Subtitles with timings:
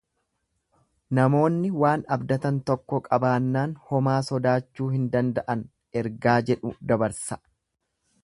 [1.17, 5.63] Namoonni waan abdatan tokko qabaannaan homaa sodaachuu hin danda'an
[6.03, 7.39] ergaa jedhu dabarsa.